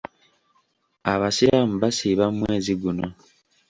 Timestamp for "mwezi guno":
2.41-3.05